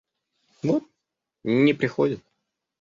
[0.63, 0.87] Вот
[1.43, 2.21] не приходят.